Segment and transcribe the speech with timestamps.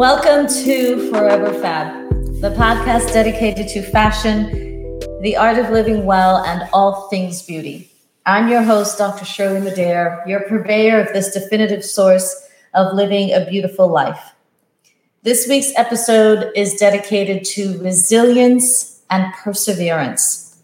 [0.00, 2.08] Welcome to Forever Fab,
[2.40, 4.48] the podcast dedicated to fashion,
[5.20, 7.92] the art of living well, and all things beauty.
[8.24, 9.26] I'm your host, Dr.
[9.26, 14.32] Shirley Madhere, your purveyor of this definitive source of living a beautiful life.
[15.22, 20.62] This week's episode is dedicated to resilience and perseverance.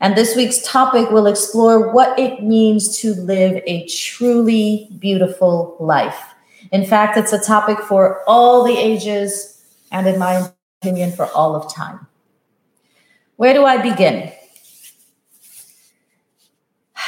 [0.00, 6.33] And this week's topic will explore what it means to live a truly beautiful life.
[6.74, 10.50] In fact, it's a topic for all the ages and, in my
[10.82, 12.08] opinion, for all of time.
[13.36, 14.32] Where do I begin?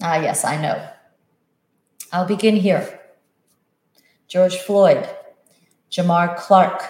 [0.00, 0.88] ah, yes, I know.
[2.14, 2.98] I'll begin here.
[4.26, 5.06] George Floyd,
[5.90, 6.82] Jamar Clark,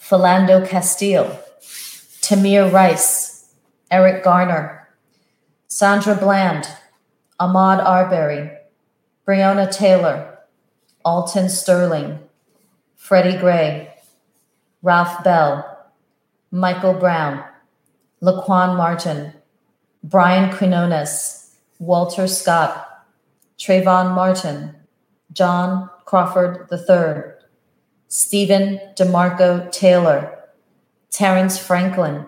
[0.00, 1.38] Philando Castile,
[2.22, 3.54] Tamir Rice,
[3.88, 4.88] Eric Garner,
[5.68, 6.66] Sandra Bland,
[7.38, 8.50] Ahmaud Arbery,
[9.24, 10.38] Breonna Taylor,
[11.04, 12.18] Alton Sterling,
[12.96, 13.94] Freddie Gray,
[14.82, 15.66] Ralph Bell,
[16.50, 17.44] Michael Brown,
[18.22, 19.32] Laquan Martin,
[20.04, 23.06] Brian Quinones, Walter Scott,
[23.58, 24.74] Trayvon Martin,
[25.32, 27.32] John Crawford III,
[28.08, 30.38] Stephen DeMarco Taylor,
[31.10, 32.26] Terrence Franklin,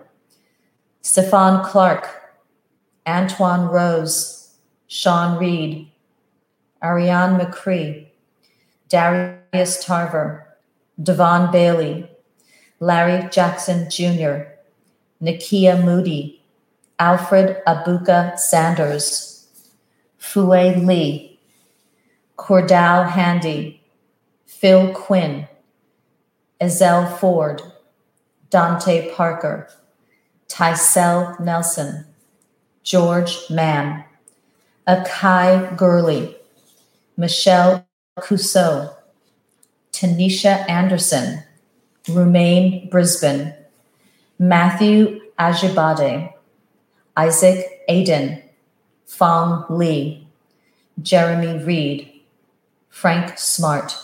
[1.02, 2.08] Stephon Clark,
[3.06, 4.54] Antwon Rose,
[4.86, 5.90] Sean Reed,
[6.82, 8.11] Ariane McCree,
[8.92, 10.46] Darius Tarver,
[11.02, 12.10] Devon Bailey,
[12.78, 14.52] Larry Jackson Jr.,
[15.22, 16.42] Nakia Moody,
[16.98, 19.48] Alfred Abuka Sanders,
[20.18, 21.40] Fue Lee,
[22.36, 23.82] Cordell Handy,
[24.44, 25.48] Phil Quinn,
[26.60, 27.62] Ezell Ford,
[28.50, 29.70] Dante Parker,
[30.48, 32.04] Tysel Nelson,
[32.82, 34.04] George Mann,
[34.86, 36.36] Akai Gurley,
[37.16, 37.86] Michelle
[38.20, 38.90] Cusseaux,
[39.90, 41.44] Tanisha Anderson,
[42.08, 43.54] Rumain Brisbon,
[44.38, 46.34] Matthew Ajibade,
[47.16, 48.42] Isaac Aden,
[49.06, 50.26] Fong Lee,
[51.00, 52.20] Jeremy Reed,
[52.90, 53.96] Frank Smart,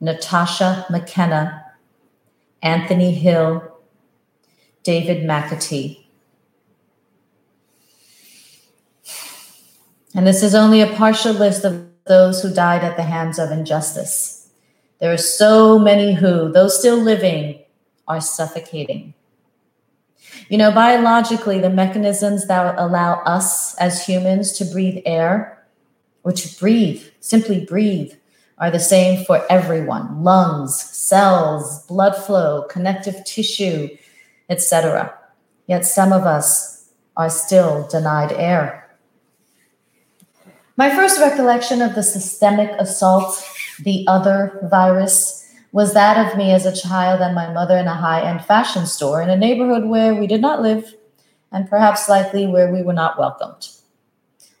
[0.00, 1.66] Natasha McKenna,
[2.62, 3.62] Anthony Hill,
[4.82, 6.04] David McAtee.
[10.16, 13.50] And this is only a partial list of those who died at the hands of
[13.50, 14.48] injustice.
[15.00, 17.60] There are so many who, though still living,
[18.08, 19.14] are suffocating.
[20.48, 25.66] You know, biologically, the mechanisms that allow us as humans to breathe air
[26.22, 28.12] or to breathe, simply breathe,
[28.58, 33.88] are the same for everyone lungs, cells, blood flow, connective tissue,
[34.48, 35.12] etc.
[35.66, 38.85] Yet some of us are still denied air.
[40.78, 43.42] My first recollection of the systemic assault,
[43.82, 47.94] the other virus, was that of me as a child and my mother in a
[47.94, 50.94] high end fashion store in a neighborhood where we did not live
[51.50, 53.68] and perhaps likely where we were not welcomed.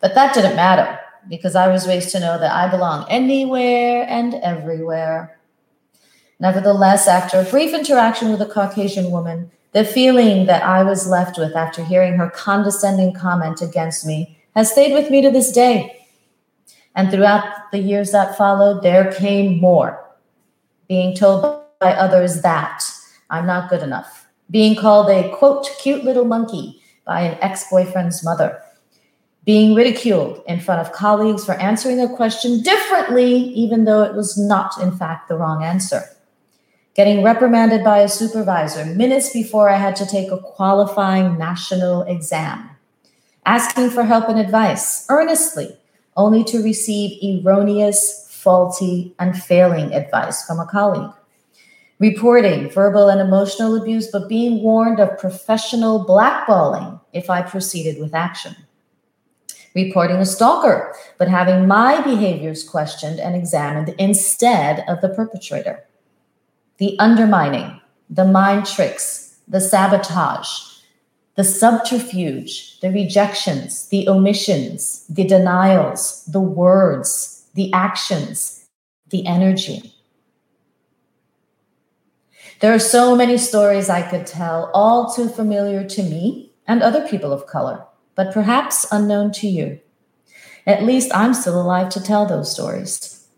[0.00, 4.34] But that didn't matter because I was raised to know that I belong anywhere and
[4.36, 5.38] everywhere.
[6.40, 11.36] Nevertheless, after a brief interaction with a Caucasian woman, the feeling that I was left
[11.36, 16.05] with after hearing her condescending comment against me has stayed with me to this day.
[16.96, 20.02] And throughout the years that followed, there came more.
[20.88, 22.82] Being told by others that
[23.28, 24.26] I'm not good enough.
[24.50, 28.62] Being called a quote, cute little monkey by an ex boyfriend's mother.
[29.44, 34.38] Being ridiculed in front of colleagues for answering a question differently, even though it was
[34.38, 36.02] not, in fact, the wrong answer.
[36.94, 42.70] Getting reprimanded by a supervisor minutes before I had to take a qualifying national exam.
[43.44, 45.76] Asking for help and advice earnestly
[46.16, 51.12] only to receive erroneous, faulty, and failing advice from a colleague.
[51.98, 58.14] Reporting verbal and emotional abuse, but being warned of professional blackballing if I proceeded with
[58.14, 58.54] action.
[59.74, 65.84] Reporting a stalker, but having my behaviors questioned and examined instead of the perpetrator.
[66.78, 67.80] The undermining,
[68.10, 70.75] the mind tricks, the sabotage,
[71.36, 78.66] the subterfuge, the rejections, the omissions, the denials, the words, the actions,
[79.10, 79.92] the energy.
[82.60, 87.06] There are so many stories I could tell, all too familiar to me and other
[87.06, 87.84] people of color,
[88.14, 89.78] but perhaps unknown to you.
[90.66, 93.28] At least I'm still alive to tell those stories.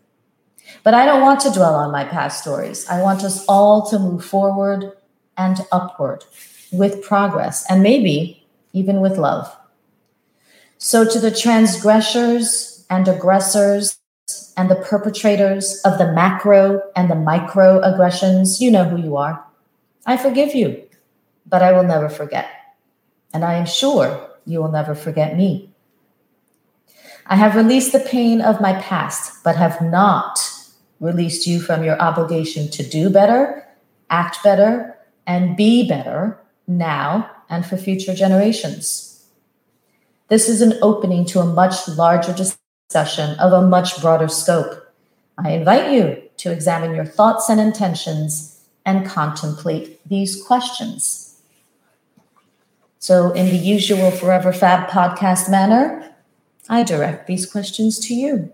[0.83, 2.87] But I don't want to dwell on my past stories.
[2.87, 4.93] I want us all to move forward
[5.37, 6.23] and upward
[6.71, 9.55] with progress and maybe even with love.
[10.77, 13.99] So, to the transgressors and aggressors
[14.55, 19.43] and the perpetrators of the macro and the micro aggressions, you know who you are.
[20.05, 20.83] I forgive you,
[21.45, 22.49] but I will never forget.
[23.33, 25.71] And I am sure you will never forget me.
[27.25, 30.39] I have released the pain of my past, but have not
[30.99, 33.67] released you from your obligation to do better,
[34.09, 36.39] act better, and be better
[36.69, 39.25] now and for future generations.
[40.29, 44.93] This is an opening to a much larger discussion of a much broader scope.
[45.37, 51.41] I invite you to examine your thoughts and intentions and contemplate these questions.
[52.99, 56.13] So, in the usual Forever Fab podcast manner,
[56.67, 58.51] I direct these questions to you.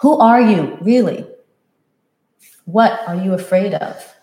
[0.00, 1.26] Who are you, really?
[2.64, 4.14] What are you afraid of?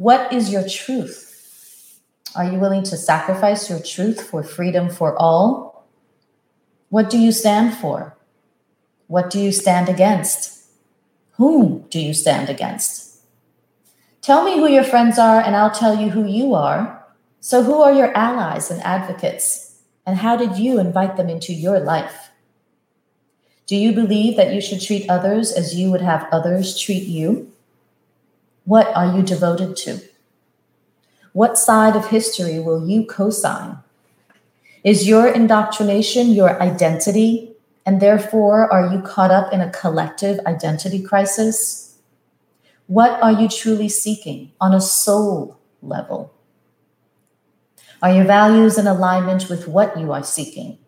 [0.00, 2.00] What is your truth?
[2.34, 5.86] Are you willing to sacrifice your truth for freedom for all?
[6.88, 8.16] What do you stand for?
[9.08, 10.64] What do you stand against?
[11.32, 13.20] Whom do you stand against?
[14.22, 17.04] Tell me who your friends are, and I'll tell you who you are.
[17.40, 19.82] So, who are your allies and advocates?
[20.06, 22.30] And how did you invite them into your life?
[23.66, 27.52] Do you believe that you should treat others as you would have others treat you?
[28.70, 29.98] What are you devoted to?
[31.32, 33.78] What side of history will you co sign?
[34.84, 41.02] Is your indoctrination your identity, and therefore are you caught up in a collective identity
[41.02, 41.98] crisis?
[42.86, 46.32] What are you truly seeking on a soul level?
[48.00, 50.78] Are your values in alignment with what you are seeking?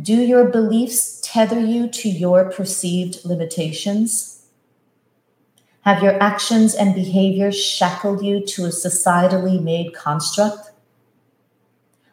[0.00, 4.31] Do your beliefs tether you to your perceived limitations?
[5.82, 10.70] Have your actions and behaviors shackled you to a societally made construct?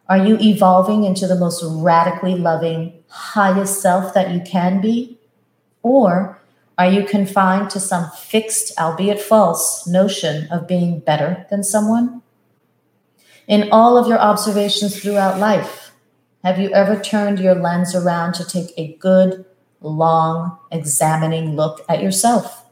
[0.07, 5.19] Are you evolving into the most radically loving, highest self that you can be?
[5.83, 6.39] Or
[6.79, 12.23] are you confined to some fixed, albeit false, notion of being better than someone?
[13.47, 15.91] In all of your observations throughout life,
[16.43, 19.45] have you ever turned your lens around to take a good,
[19.79, 22.65] long, examining look at yourself?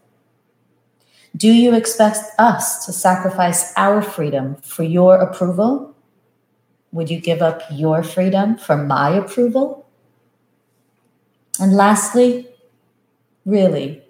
[1.37, 5.95] Do you expect us to sacrifice our freedom for your approval?
[6.91, 9.87] Would you give up your freedom for my approval?
[11.59, 12.47] And lastly,
[13.45, 14.01] really,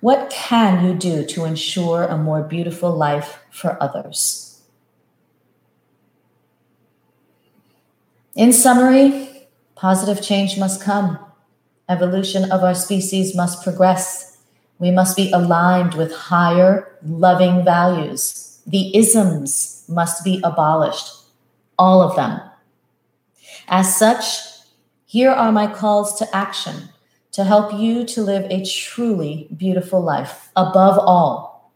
[0.00, 4.62] what can you do to ensure a more beautiful life for others?
[8.34, 11.18] In summary, positive change must come.
[11.90, 14.27] Evolution of our species must progress
[14.78, 18.60] we must be aligned with higher, loving values.
[18.66, 21.12] The isms must be abolished,
[21.78, 22.40] all of them.
[23.66, 24.24] As such,
[25.04, 26.90] here are my calls to action
[27.32, 30.50] to help you to live a truly beautiful life.
[30.56, 31.72] Above all,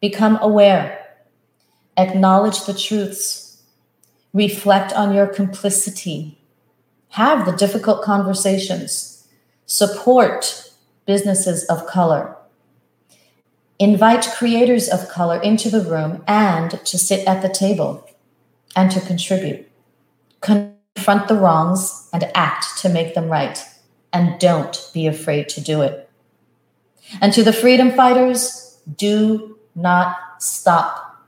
[0.00, 1.06] become aware,
[1.96, 3.62] acknowledge the truths,
[4.32, 6.38] reflect on your complicity,
[7.10, 9.26] have the difficult conversations,
[9.66, 10.67] support
[11.08, 12.36] businesses of color.
[13.78, 18.06] Invite creators of color into the room and to sit at the table
[18.76, 19.66] and to contribute.
[20.42, 23.64] Confront the wrongs and act to make them right.
[24.12, 26.10] And don't be afraid to do it.
[27.22, 31.24] And to the freedom fighters, do not stop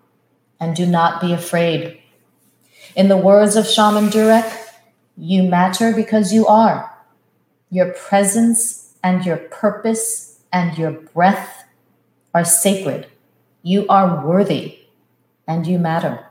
[0.61, 1.99] and do not be afraid.
[2.95, 4.53] In the words of Shaman Durek,
[5.17, 6.95] you matter because you are.
[7.71, 11.65] Your presence and your purpose and your breath
[12.35, 13.07] are sacred.
[13.63, 14.79] You are worthy
[15.47, 16.27] and you matter.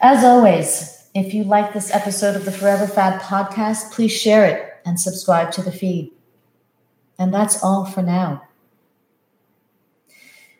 [0.00, 4.74] As always, If you like this episode of the Forever Fab podcast, please share it
[4.84, 6.12] and subscribe to the feed.
[7.18, 8.42] And that's all for now.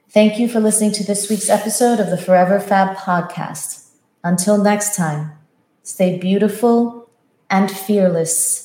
[0.09, 3.91] Thank you for listening to this week's episode of the Forever Fab podcast.
[4.25, 5.33] Until next time,
[5.83, 7.11] stay beautiful
[7.51, 8.65] and fearless